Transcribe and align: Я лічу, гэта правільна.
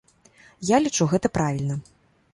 Я 0.69 0.79
лічу, 0.85 1.09
гэта 1.11 1.27
правільна. 1.37 1.75